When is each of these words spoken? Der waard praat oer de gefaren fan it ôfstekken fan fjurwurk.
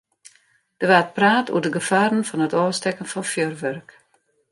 Der 0.79 0.89
waard 0.91 1.11
praat 1.17 1.51
oer 1.53 1.63
de 1.65 1.71
gefaren 1.77 2.27
fan 2.29 2.45
it 2.47 2.57
ôfstekken 2.61 3.09
fan 3.11 3.29
fjurwurk. 3.31 3.89